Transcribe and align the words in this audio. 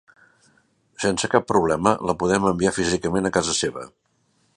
Sense 1.03 1.29
cap 1.33 1.45
problema, 1.51 1.93
la 2.11 2.15
podem 2.23 2.47
enviar 2.53 2.73
físicament 2.79 3.31
a 3.31 3.33
casa 3.37 3.55
seva. 3.61 3.85